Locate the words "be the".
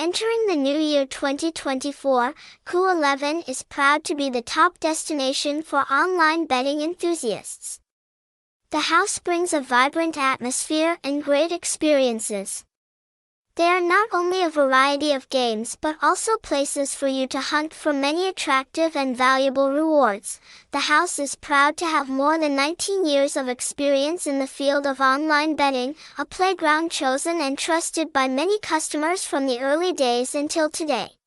4.14-4.40